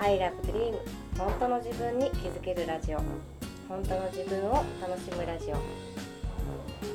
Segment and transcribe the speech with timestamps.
[0.00, 0.74] I love dream
[1.18, 2.98] 本当の自分に気づけるラジオ。
[3.68, 5.56] 本当の自分を楽しむラジオ。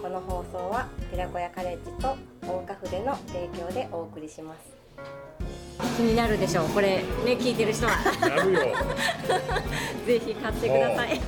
[0.01, 4.59] この放送は寺子屋カレッジと大岡筆の提供でお送りします。
[5.97, 6.69] 気になるでしょう？
[6.69, 7.03] これね
[7.39, 7.91] 聞いてる人は。
[8.21, 8.59] なるよ。
[10.07, 11.09] ぜひ買ってください。
[11.09, 11.19] ね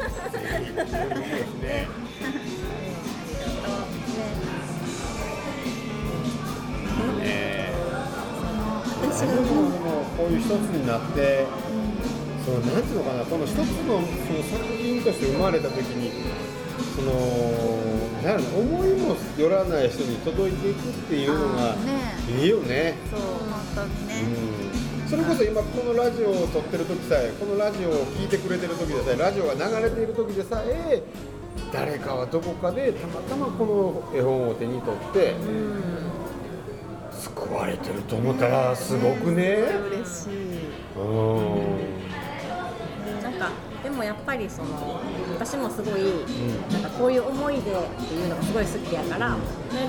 [7.22, 7.74] え
[9.02, 11.46] 私が私ももう こういう一つになって、
[12.48, 16.24] そのなんていうのかなこの一つのその作品として生まれた時に
[16.96, 17.12] その
[18.24, 21.76] なん思いもよらない人に届いていくっていうのが
[22.40, 22.96] いいよね。
[23.12, 24.22] そう本当にね、
[25.04, 31.04] うん、それこそ今このラジオを撮ってる時さえこのラジオを聴いてくれてる時でさえラジオが流れている時でさえ
[31.74, 35.36] 誰かはどこかでたまたまこの絵本を手に取って
[37.12, 39.66] 救われてると思ったらすごくね。
[39.92, 40.58] 嬉しい。
[40.98, 41.97] うん
[43.98, 45.02] もやっぱりその
[45.34, 46.24] 私もすごい、
[46.72, 49.38] なんかこういう思い出っていうのがすごい好きやから、ね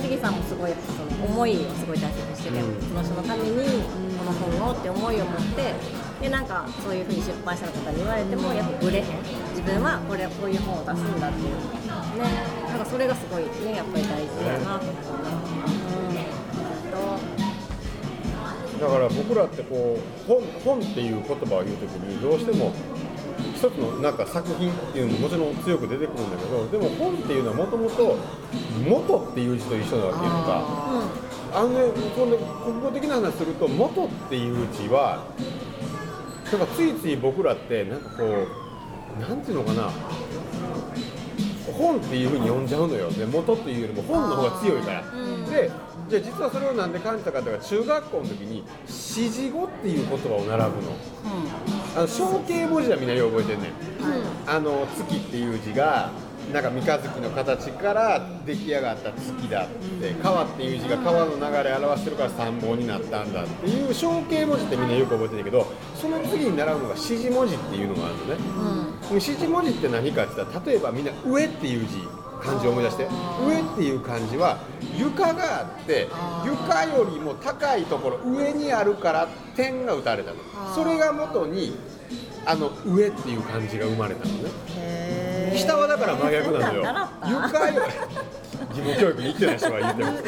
[0.03, 2.81] ジギさんもすごいその思いをすごい大切にしてて、うん。
[2.89, 3.53] その人のために
[4.19, 5.75] この本をって思いを持って
[6.21, 9.05] でなんかそういうふうに出版社の方に言われてもやっぱ売れへん。
[9.51, 11.55] 自分はこれこういう本を出すんだっていう。
[11.55, 12.25] ね。
[12.69, 16.17] なんかそれがすごいねやっぱり大事やなと思うん、
[16.93, 17.49] と。
[18.79, 22.73] だから僕らってこう本本っていう言葉を言う時にどうしても
[23.59, 28.17] 一つのなんか作品っていうのももちろん強く出てくるんだけどでも本っていうのはもともと
[28.89, 35.27] 元っていう字と一緒なわけいうかあのねそんで国語的な話すると元っていう字は
[36.53, 39.91] なんかついつい僕らってなんかこうなんていうのかな
[41.73, 43.11] 本っていうふうに呼んじゃうのよ。
[43.11, 45.05] で元っていうよりも本の方が強いから。
[45.51, 45.71] で
[46.09, 50.77] じゃあ実はそれをなんで感じたかというと中学校の時に指示語っていう言葉を習うの
[51.97, 53.73] あの象形文字はみんなよう覚えてんねん、
[54.47, 56.11] あの月っていう字が
[56.53, 59.69] なんか三日月の形から出来上がった月だっ
[60.01, 68.37] て川っていう字が川の流れを表してるから三本になったんだっていう象形文字ってみんなよく覚えてるけどその次に習うのが指示文字っていうのがあるのね、
[69.11, 71.99] 指示文字って何かって言ったら例えばみんな上っていう字
[72.43, 73.09] 漢字を思い出して
[73.47, 74.59] 上っていう漢字は
[74.97, 76.09] 床があって
[76.45, 80.39] 床よりも高いところ上にあるから点が打たれたの。
[80.75, 81.77] それが元に
[82.47, 84.51] あの上っていう漢字が生まれたのね。
[84.77, 86.85] へ下はだから真逆なのよ。
[87.29, 90.23] 床より義務教育に行ってない人は言ってます。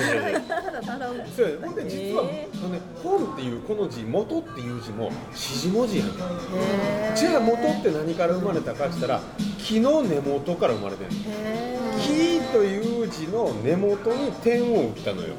[1.37, 6.15] そうほんで実は、へあのね、本っていうこの字元っていう字も指示文字やねん。
[6.57, 9.21] えじゃあ元って何から生まれたかって言ったら
[9.59, 15.35] 木の根元から生まれてるへ木という字の根元に点を打ったのよ。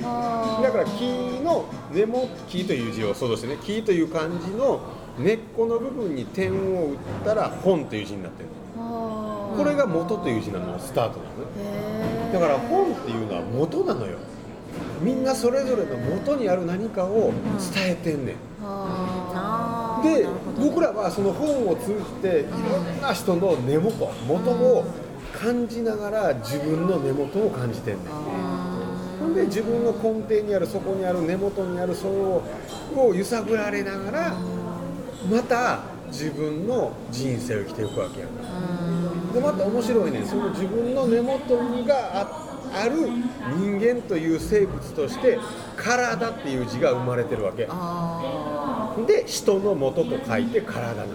[0.61, 4.81] だから木の根元木という字を想像してね木という漢字の
[5.17, 11.90] 根っこの部分に点を打ったら本という字になってるのこれが元という字なのスタートなのね
[12.31, 14.17] だから本っていうのは元なのよ。
[15.01, 17.31] みんなそれぞれの元にある何かを
[17.73, 18.35] 伝えてんねん。
[20.03, 20.27] で
[20.59, 24.85] 僕らはその本を通じていろんな人の根元元を
[25.33, 28.07] 感じながら自分の根元を感じてんねん。
[29.19, 32.41] ほんで自分の根底にあるそこにある根元にあるそれを
[32.95, 34.35] を揺さぶられながら
[35.29, 38.29] また自分の人生を生きていくわけやん。
[38.29, 38.33] か
[39.31, 40.25] でまた面白いねん。
[40.25, 42.95] その自分の根元にがあある
[43.57, 45.37] 人間という生物として
[45.75, 47.67] 体っていう字が生まれてるわけ。
[49.05, 51.09] で人の元と書いて体なの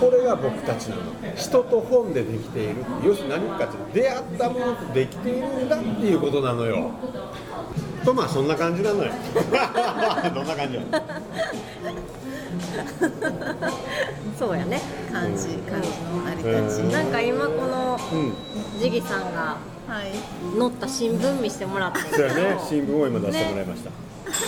[0.00, 1.02] これが僕たちなの。
[1.36, 6.90] 人と本でできている要するに何かっていうと出会ったものとできているんだっていうことなのよ
[8.04, 9.12] とまあそんな感じなのよ。
[10.34, 10.82] どんな感じよ？
[14.38, 14.80] そうやね。
[15.12, 16.92] 漢字漢字の成り立ち、うん。
[16.92, 18.32] なんか今このうん。
[18.80, 19.56] ジギさんが
[19.88, 20.12] はい。
[20.58, 22.60] 載った新聞見してもらってんけどそうやね。
[22.68, 23.90] 新聞を今出してもらいました、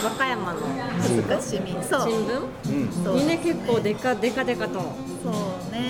[0.09, 0.61] 和歌山の。
[1.01, 2.01] 恥ずかしみそう。
[2.03, 2.41] 新聞？
[2.67, 3.05] うん。
[3.05, 3.17] そう。
[3.17, 4.75] にね結構でかでかでかと。
[4.75, 4.85] そ
[5.31, 5.81] うね。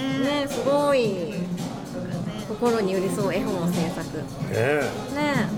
[0.42, 1.08] ねすごい。
[1.08, 1.44] ね。
[2.48, 4.18] 心に寄り添う絵本を制作。
[4.18, 4.82] ねえ。
[5.14, 5.48] ね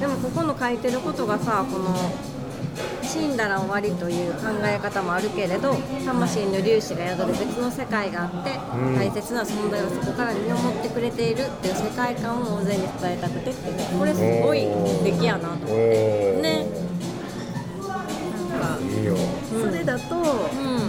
[0.00, 1.94] でもここの書いてることがさこの
[3.02, 8.96] 死んだら終わりという考え方もあるけれど魂の粒子が宿る別の世界があって、うん。
[8.96, 16.40] 大切な存在をそこから見守ってくれているっていう世界観を大勢に伝えたくてってねこれすごい素敵やなと思って。
[16.42, 16.66] ね。
[17.80, 18.78] なんか。
[18.82, 19.16] いいよ。
[19.48, 20.86] それだと、うん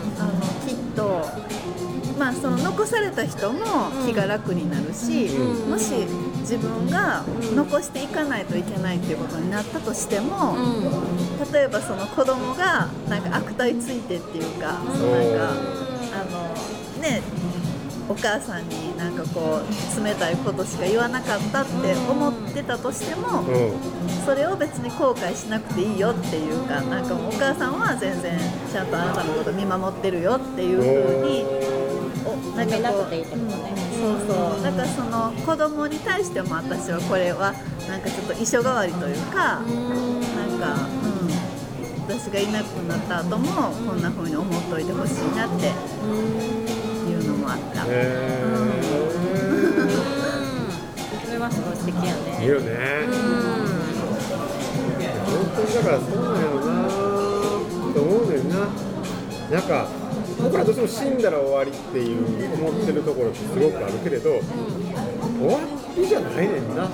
[2.18, 5.72] まあその残された人も気が楽になるし、うん。
[5.72, 5.94] もし
[6.42, 7.24] 自分が
[7.56, 11.52] 残していかないといけないっていうことになったとしても、うん。
[11.52, 15.54] 例えばその子供がなんか悪態ついてっていうか、うんそのなんか
[16.14, 17.22] あのね
[18.10, 23.98] お母さんになんかこう冷たいことしか言わなかったって思ってたとしても、うん。
[24.25, 28.38] それを別に後悔しなくていいよっていうかなんかお母さんは全然
[28.72, 31.76] ちゃんとあなたのこと見守ってるよっていう風にお
[32.57, 34.63] なんかこうそうそう。
[34.63, 37.54] だからその子供に対しても私はこれは
[37.88, 39.65] なんかちょっと遺書代わりというか、なん
[40.59, 40.74] か、
[41.04, 41.30] うん、
[42.07, 47.86] 私がいなくなった後もこんな風に思っといてほしいなっていうのもあった。
[47.86, 47.89] へ
[51.25, 52.74] それはすごい素敵やーいいねよね
[55.27, 56.89] 本当にだからそうなんやろな
[57.94, 58.54] と思うねんな。
[59.51, 59.88] なんか
[60.42, 64.39] 僕らどうしても死んだら終わりっていう思ってるところってすごくあるけれど終
[65.48, 65.60] わ
[65.98, 66.88] りじゃないねんな。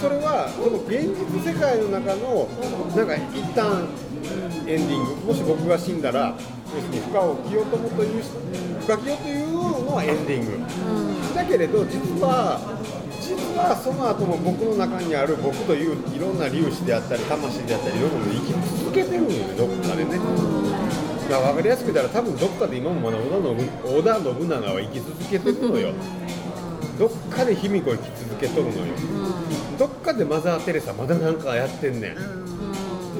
[0.00, 2.48] それはその現実世界の中の
[2.94, 3.88] なんか一旦
[4.66, 6.34] エンディングもし僕が死んだら
[6.74, 8.22] 要するに深尾清友という
[8.82, 9.52] 深清という
[9.86, 10.58] のはエンディング。
[11.34, 12.60] だけれど実は
[13.20, 18.52] 実はその後も僕の中にある僕といういろんな粒子であったり魂であったりいろんなものを生き
[18.84, 20.15] 続けてるのよねどっかでね。
[21.28, 23.28] だから分かりやすく言ったら多分どっかで今もまだ織
[24.02, 25.92] 田信長は生き続けてるのよ。
[26.98, 28.94] どっかで卑弥呼生き続けとるのよ。
[29.78, 32.16] どっかでマザー・テレサまだなんかやってんねん。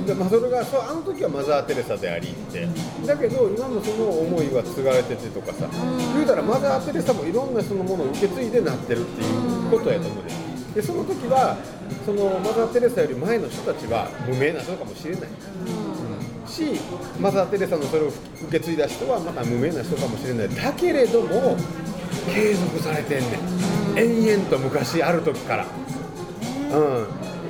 [0.07, 2.69] でまあ、それがそうあの時はマザー・テレサでありって。
[3.05, 5.67] だけど今もその思いは継がれててとかさ。
[6.15, 10.27] 言うたらマザー・テレサもいろんなそのものを受け継いでなってるっていうことやと思うん。
[10.27, 11.57] ですでその時は
[12.05, 15.31] そのマザー・テレサより前の人たちは無名な人かもしれない、
[16.49, 16.81] し
[17.21, 18.15] マザー・テレサのそれを受
[18.51, 20.55] け継いだ人はまた無名な人かもしれない。
[20.55, 21.57] だけれども
[22.33, 23.27] 継続されてんね
[23.95, 23.99] ん。
[23.99, 25.67] 延々と昔ある時から。
[26.73, 27.07] うん。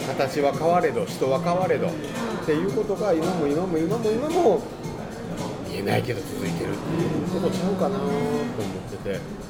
[0.07, 1.89] 形は変われど人は変われど。
[1.89, 1.91] っ
[2.47, 4.63] ていうことが今も今も今も今も
[5.69, 8.17] 言えないけど続いてるっていうことちゃうかなと思っ
[8.91, 9.47] てて。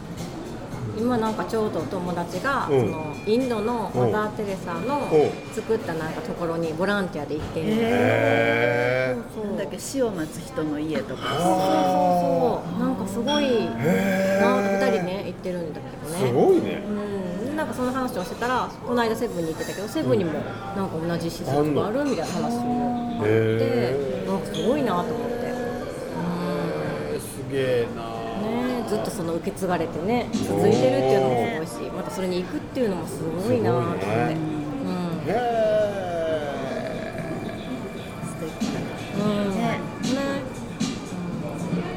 [0.98, 2.81] 今なんかちょうど友達が、うん。
[2.81, 5.54] そのインドのマザー・テレサのうん。
[5.54, 7.62] 作ったなんかところにボランティアで行って。
[7.62, 11.22] んねんへそうなんだっけ死を待つ人の家とか。
[11.22, 11.48] そうそう
[12.76, 12.81] そう。
[12.81, 16.28] なんかすごいえなへ2人ね行ってるんだけどね。
[16.28, 16.82] すごいね。
[16.87, 20.32] うん、なんかその話をしてたらこの間セブンに行ってたけどセブンにも
[20.76, 23.28] なんか同じ施設があるみたいな話をへ
[23.58, 25.37] でえなんかすごいなと思って、
[27.20, 28.02] すげえな。
[28.02, 28.25] ね、
[28.88, 34.36] ずっとその受け継がれてね続いてるっていうのもすごいしまたそれに行くっていうのもすごいなと思って、ね。
[34.84, 35.30] うん。
[35.30, 35.76] へ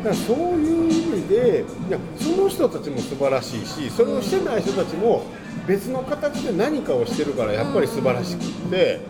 [0.04, 5.24] だそういう意味でいやその人たちも素晴らしいしそれをしてない人たちも
[5.68, 9.02] 別の形で何かをしてるからやっぱり素晴らしくって、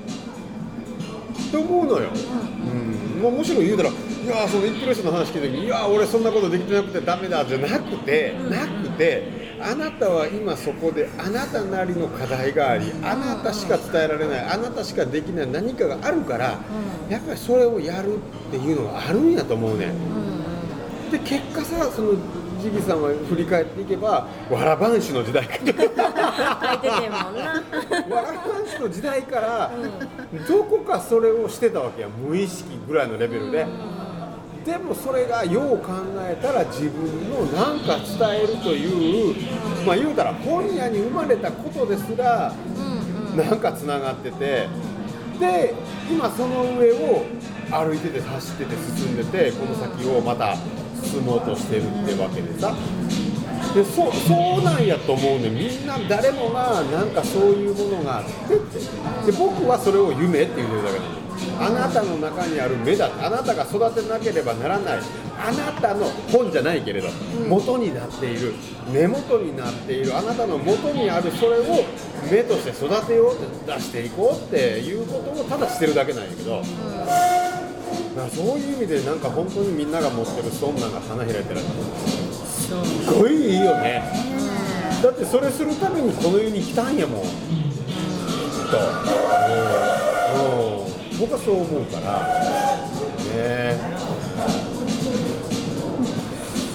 [1.47, 2.09] って思うのよ、
[3.18, 3.21] うん。
[3.21, 3.94] もうむしろ言うたらい
[4.27, 16.59] やーその言ってる人の話聞いた時にいやー俺そんなことできてなくてダメだじゃなくて、なくてあなたは今そこであなたなりの課題がありあなたしか伝えられないあなたしかできない何かがあるから、
[17.09, 18.19] やっぱりそれをやるっ
[18.52, 21.11] ていうのがあるんやと思うねん。
[21.11, 22.13] で結果さその
[22.59, 25.73] ジギさんは振り返っていけばわらばんしの時代から
[28.16, 29.71] わらばんしの時代から、
[30.47, 33.66] どこかそれをしてたわけや無意識ぐらいのレベルで、
[34.66, 39.35] でもそれがよう考えたら自分の何か伝えるという、
[39.85, 42.54] まあ言うたら本屋に生まれたことですら
[43.35, 44.68] なんかつながってて。
[45.39, 45.73] で
[46.11, 47.23] 今その上を
[47.71, 50.56] 歩いてて走ってて進んでてこの先をまた
[51.04, 52.76] 進もうとしてるってわけでさ
[53.73, 58.80] でそそうなんやと思うねみんな誰もがなんかそういうものがあってって。
[59.31, 61.19] で僕はそれを夢って言うてるだけなの
[61.59, 64.99] あなたの中にある目だあなたが育てなければならない
[65.38, 67.09] あなたの本じゃないけれど
[67.47, 68.54] 元になっている
[68.92, 71.64] 根元になっているあなたの元にあるそれを
[72.30, 76.61] 目として育てようって出していこうっていうことをただしてるだけなんやけど、
[78.16, 82.73] だからそういう意味でなんか本当にみんなが持ってるそんなんが花開いてるす
[83.13, 84.04] ごいいいよね。
[85.01, 87.21] だってそれするためにこの世に来たんやもん。
[87.21, 87.30] きっ
[88.69, 88.81] と、う
[90.42, 90.81] ん。
[90.81, 91.19] うん。
[91.19, 92.19] 僕はそう思うから。
[93.35, 93.80] ね。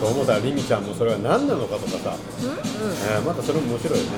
[0.00, 2.16] そう思ったらりみちゃんもそれは何なのかとかさ、
[3.14, 4.10] えーまたそれも面白いよね。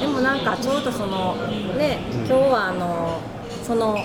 [0.00, 1.36] でもなんかちょうどその
[1.76, 2.18] ね、うん。
[2.20, 3.20] 今日はあの
[3.68, 3.98] その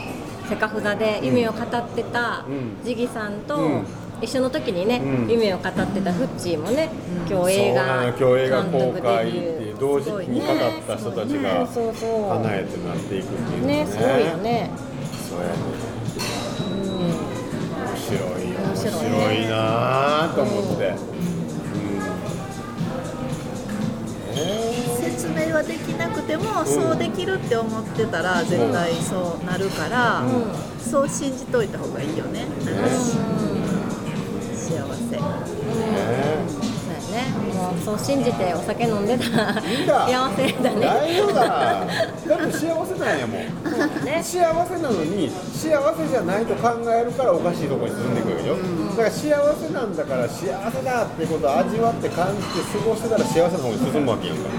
[0.49, 2.83] セカフザで夢を語ってたうん。
[2.83, 3.85] ジギさんと、うん。
[4.21, 5.29] 一緒の時にね、うん。
[5.29, 6.89] 夢を語ってたフッチーもね、
[7.29, 10.47] 今日映画今日映画監公督開っていう同時期に語っ
[10.85, 14.69] た人たちがねそうそう叶えてなっていくっていうのねすごいよね。
[15.29, 15.53] そうやね。
[16.59, 16.83] うん
[17.87, 18.59] 面白いよ。
[18.59, 20.97] 面面白い白いなぁと思って、うん。
[24.35, 24.72] 説明
[25.63, 30.53] はできなくても、そうできるって思ってたら絶対そうなるから、うん。
[30.79, 32.45] そう信じといた方がいいよね。
[34.53, 35.17] 幸せ。
[37.13, 37.29] ね。
[37.53, 40.81] もうそう信じてお酒飲んでたら幸せだね。
[40.81, 41.41] 大丈夫だ。
[42.27, 43.41] だって幸せなんやもん。
[44.03, 44.21] ね。
[44.23, 44.31] 幸
[44.65, 48.57] せなのに幸せじゃないと考えるからおかしいところに進んでいくわけでしょ、
[48.97, 54.49] だから幸せなんだから幸せだってことを味わって感じて過ごしてたら幸せの方に進むわけやんか、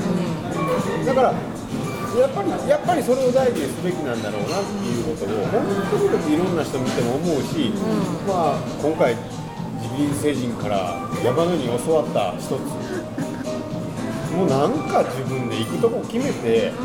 [1.07, 7.73] だからやっぱりやっぱりそれを大事にすべきなんだろうなっていうことを本当に僕いろんな人見ても思うし、
[8.27, 9.17] まあ今回
[9.83, 12.51] 自民星人から山のように教わった一つ。
[14.35, 16.77] もうなんか自分で行くとこ決めて行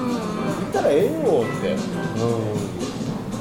[0.69, 1.77] ったらええよって、う
[2.75, 2.78] ん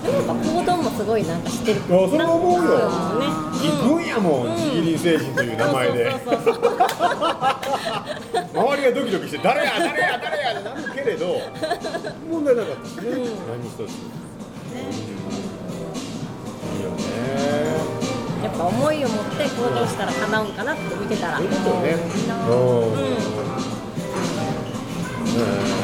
[0.08, 1.80] でもやっぱ行動もすごいなんか知ってる。
[1.80, 2.70] いやそれは思うよ。
[3.60, 6.10] 行くんやもん、ジギリン星人という名前で。
[8.54, 11.40] 周りがドキドキして誰や誰や誰やってなるけれど
[12.28, 13.84] 問題なかったしね、何一つ、い
[16.80, 16.96] いよね
[18.42, 21.94] やっぱ思いを持って行動したら叶うんかなって見てたらそういうことよね
[22.48, 23.04] うん
[25.72, 25.77] うん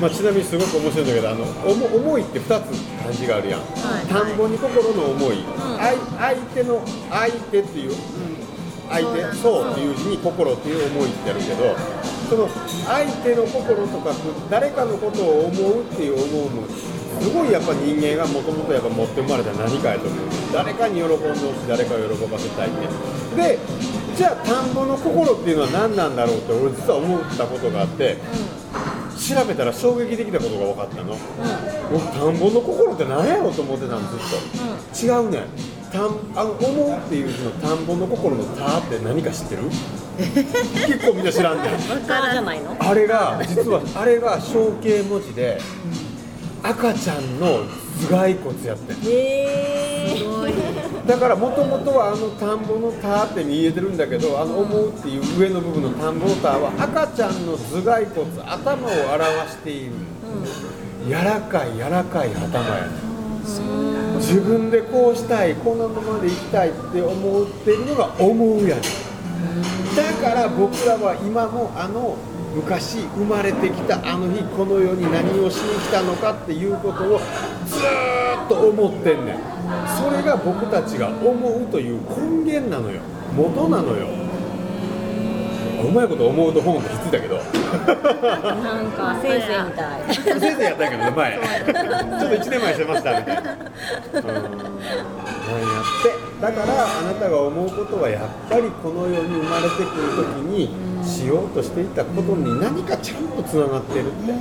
[0.00, 4.06] まあ、ちなみにすごく面白いんだけどあの思思いって2つ漢字があるやん、はい。
[4.06, 5.44] 田んぼに心の思い、ん。
[5.78, 7.92] 相相手の相手っていう。
[8.90, 11.74] 相手そうっていう字に心っていう思いってあるけど
[12.28, 12.48] その
[12.86, 14.12] 相手の心とか
[14.50, 20.18] 誰かのことを思うっていう思うのすごいやっぱ人間がもともとやっぱ持って生まれた何かやと思う。
[20.52, 23.36] 誰かに喜んでほしい誰かを喜ばせたいって。
[23.36, 23.58] で
[24.16, 28.18] じゃあ田んぼの心っていうのは何なんだろうって俺実は思ったことがあって
[29.26, 31.16] 調べたら衝撃的なことが分かったの。
[31.90, 34.18] 僕田んぼの心って何やろうと思ってたのずっ
[34.98, 35.38] と、違うね。
[35.38, 35.42] ん
[35.90, 36.02] 田ん
[36.34, 39.62] あの思うっていう字の田んぼの心の「田」って何か知ってる？
[40.18, 41.74] 結構みんな知らんねん。
[41.74, 42.76] うんからじゃないの？
[42.78, 45.58] あれが実はあれが象形文字で
[46.62, 47.60] 赤ちゃんの
[48.00, 48.96] 頭蓋骨やってん。
[49.02, 50.52] へすごい
[51.06, 59.92] だからもともとはあの田んぼの「田」って見えてるんだけどあの「思う」っていう上の部分の田んぼの「田」は赤ちゃんの頭蓋骨頭を表している。
[61.06, 62.90] 柔らかい柔らかい頭やね
[64.16, 68.82] 自分でこうしたいこのままで行きたいって思ってるのが「思う」やね
[69.94, 72.16] だから僕らは今もあの
[72.54, 77.18] 昔生まれてきたあの日この世に何をしに来たのかっていうことを
[77.66, 79.38] ずーっと思ってんねん。
[79.98, 83.00] それが僕たちが思うという根源なのよ。
[83.36, 84.06] 元なのよ。
[85.84, 87.36] うまいこと思うと本ってひっついたけど。
[87.36, 87.42] な
[88.80, 90.02] んか先生みたい。
[90.14, 91.34] 先生やったんやけどね前。
[91.34, 91.44] ちょっ
[92.30, 93.62] と1年前してましたみたいな、うん、なんやっ
[96.02, 96.14] て。
[96.40, 100.70] だからあなたが思うことはやっぱりこの世に生まれてくる時に
[101.04, 104.38] しようとしていたことに何かちゃんとつながってるって、うん、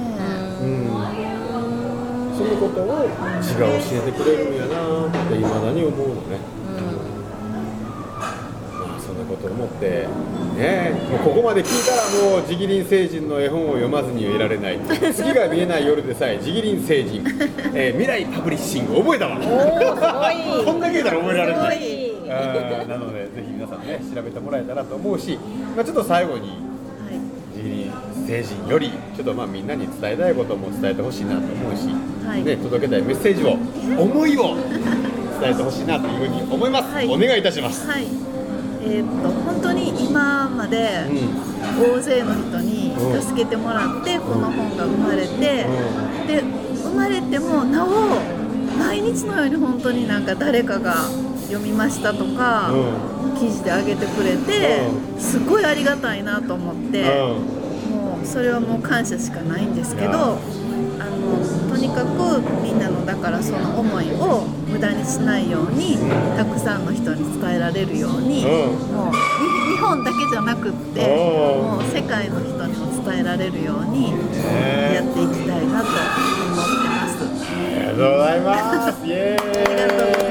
[2.38, 3.08] そのことを
[3.41, 3.74] 字が教
[4.08, 6.38] えてくれるんやなっていまだに思うのね、
[8.74, 10.08] まあそんなこと思って
[10.58, 12.03] ねもうここまで聞いたら
[12.38, 14.79] もうジギリン星人の絵本を読まずにはいられない。
[15.13, 17.24] 次が見えない夜でさえジギリン星人、
[17.74, 19.38] えー未来パブリッシング覚えたわ。
[19.38, 20.65] おおすごい。
[20.65, 21.77] こんだけ言うたら覚えられない。
[21.77, 21.98] すごい。
[21.98, 22.02] うん
[22.87, 25.37] なのでぜひ皆さんね調べてもらえたらと思うし、
[25.75, 27.91] まあ、ちょっと最後にはいジギリン
[28.27, 31.87] 星人よりちょっとまあみんなに伝えたいことも伝えてほしいなと思うし、
[32.25, 32.43] はい。
[32.43, 33.51] ね、届けたいメッセージを
[34.01, 34.55] 思いを
[35.41, 37.07] 伝えてほしいなというふうに思います、はい。
[37.07, 38.05] お願いいたします、はい。
[38.85, 41.53] えーっと本当に今までうん。
[41.63, 45.65] 大勢の人に助けてもらってこの本が生まれて
[46.27, 46.43] で
[46.83, 48.19] 生まれてもなお
[48.77, 50.95] 毎日のように本当になんか誰かが
[51.43, 52.71] 読みましたとか
[53.39, 57.03] 記事で上げてくれてうすごいありがたいなと思って
[57.89, 65.97] もうそれはもう感謝しかないんですけどあのとにかくみんなのだからその思いを無駄にしないように
[66.38, 68.95] たくさんの人に伝えられるようにうん。
[68.95, 69.12] もう
[69.69, 71.63] に日本だけじゃなくってうん。
[71.63, 74.95] もう世界の人にも伝えられるようにね。
[74.95, 76.13] やっていきたいなと思っ
[76.81, 77.53] てます。
[77.83, 79.01] りがとうございます。
[79.01, 80.22] ありがとうございます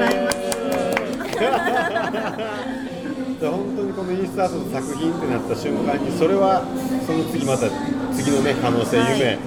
[3.43, 6.63] 本当にこのインスタートの作品ってなった瞬間にそれは
[7.05, 7.67] その次また
[8.13, 9.19] 次のね可能性、はい。
[9.19, 9.37] 夢いっ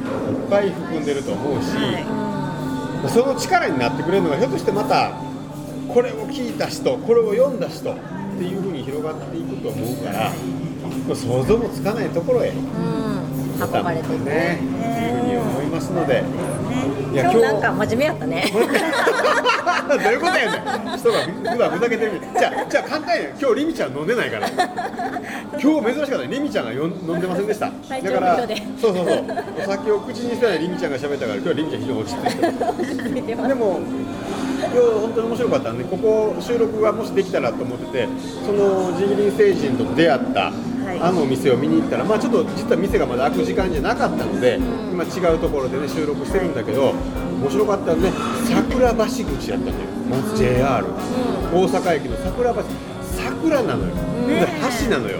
[0.51, 5.13] ぱい含んでると思うし、はその力になってくれるのがひょっとしてまた
[5.89, 7.95] これを聞いた人これを読んだ人っ
[8.39, 10.33] ていうふうに広がっていくと思うから
[11.15, 12.57] 想像もつかないところへうん。
[13.59, 14.61] 運ばれていくね。
[15.07, 16.23] いうふうに思いますので
[16.77, 18.53] い今日なんか真面目やったね。
[18.53, 20.99] どういうことやねん。
[20.99, 21.19] 人が
[21.53, 22.21] 普段ふざけてる。
[22.39, 24.49] じゃあじゃあ簡単や今日リミちゃん飲んでないから。
[25.61, 26.29] 今日珍しかったね。
[26.31, 27.67] リミちゃんがよん飲んでませんでした。
[27.67, 28.37] だから
[28.81, 29.25] そうそうそう。
[29.59, 33.81] お酒を口にしてないリミちゃんが喋ったから今日はリミちゃん非常に落ち着いてでも
[34.57, 38.09] 今日本当に面白かったんでここ収録がもしできたらと思ってて
[38.45, 40.53] そのジギリン星人と出会った、い
[41.01, 44.59] あのお店を見に行ったらまあちょっと実は店がまだ開く時間じゃなかったので、
[44.93, 46.95] 今違うところでね収録してるんだけど、
[47.41, 48.13] 面白かったのね
[48.45, 49.67] 桜橋口やったん。
[49.67, 49.77] だよ
[50.09, 50.87] まず JR、
[51.53, 52.63] 大阪駅の桜橋。
[53.17, 53.95] 桜なのよ、
[54.29, 54.47] で
[54.85, 55.19] 橋なのよ、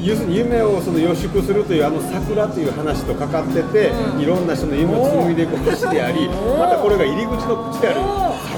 [0.00, 3.90] 要するに夢をその予祝するというあの桜という話とかかってて、
[4.20, 8.00] いろんな人の夢を紡いでいく橋であり、またこれが入り口の口である。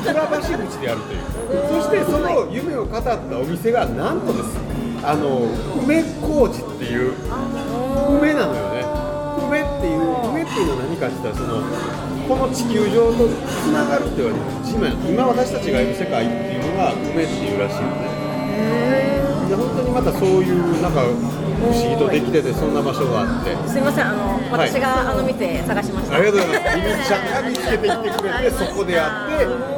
[0.04, 1.22] 桜橋口であるという、
[1.68, 4.67] そしてその夢を語ったお店がなんとです
[5.02, 5.48] あの
[5.82, 7.14] 梅小路っていう
[8.18, 8.84] 梅なのよね。
[9.48, 11.62] 梅っていう梅っていうのは何かって言ったらその
[12.28, 13.28] この地球上と
[13.64, 18.18] つながるって言われる今今私たちがいる世界っていうのが梅っていうらしいよね。
[19.48, 21.00] で本当にまたそういうなんか
[21.58, 23.56] 不思議とできててそんな場所があって。
[23.68, 24.68] すみませんあのはい。
[24.68, 26.16] 私があの店探しました。
[26.16, 26.76] ありがとうございます。
[26.76, 29.77] リミちゃんが見つけてきてくれて、 そこでやって、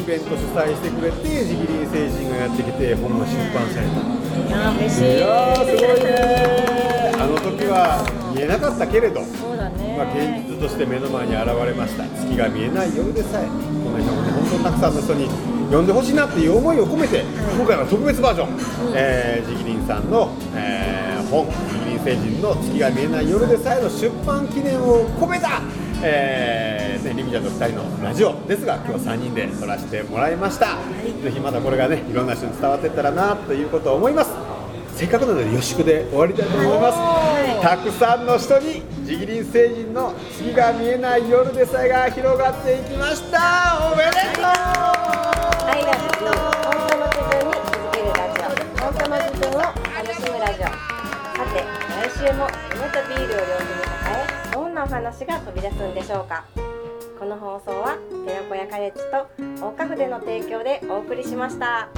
[0.00, 4.00] イベント主催してくれて、ジギリン星人がやってきて、本が出版された。
[4.00, 5.16] いやー嬉しい。
[5.16, 7.12] いやー、すごいね。
[7.20, 8.00] あの時は
[8.34, 9.96] 見えなかったけれど、そうだね。
[9.98, 12.04] まあ、現実として目の前に現れました。
[12.16, 15.28] 月が見えない夜でさえ、この人もね、本当にたくさんの人に
[15.68, 17.20] 読んでほしいなっていう思いを込めて、
[17.54, 18.48] 今回は特別バージョン、
[18.96, 25.60] えージギリンさんの、えー本、ジギリン星人の月が見えない夜でさえの出版記念を込めた、
[26.02, 30.76] えーね、リミちゃんと2人のラジオですが、今日3人で撮らせてもらいました。
[31.22, 34.30] ぜひまたこれがね、いろんな人に伝わっていったらなということを思います。
[34.94, 36.98] せっかくなので予祝で終わりたいと思います。
[37.62, 43.90] たくさんの人にジギリン星人の月が見えない夜でさえが広がっていきました。
[43.92, 44.44] おめでとう。
[45.70, 46.42] 愛が自分本
[46.88, 50.74] 当の自分に気づけるラジオ自分を楽しむラジオさ
[51.52, 54.39] て来週も夢とビールを両手に抱え
[54.80, 56.46] なお話が飛び出すんでしょうか？
[57.18, 61.88] この放送は寺子屋カレッジと大花筆の提供でお送りしました。